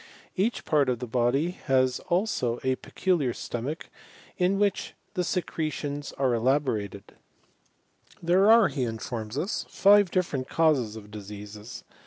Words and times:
Each 0.35 0.65
part 0.65 0.89
of 0.89 0.97
the 0.97 1.05
body 1.05 1.51
has 1.67 2.01
abo 2.09 2.59
a 2.65 2.75
pecu 2.75 3.23
Har 3.23 3.33
stomach 3.33 3.87
in 4.35 4.57
which 4.57 4.95
the 5.13 5.23
secretions 5.23 6.11
are 6.13 6.33
elaborate. 6.33 7.11
There 8.19 8.49
are, 8.49 8.69
he 8.69 8.81
informs 8.81 9.37
us, 9.37 9.67
five 9.69 10.09
different 10.09 10.49
causes 10.49 10.95
of 10.95 11.11
diseases. 11.11 11.83